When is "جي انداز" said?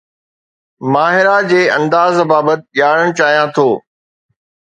1.51-2.17